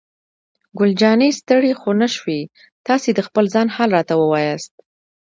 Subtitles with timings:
[0.77, 2.41] ګل جانې: ستړی خو نه شوې؟
[2.87, 4.73] تاسې د خپل ځان حال راته ووایاست.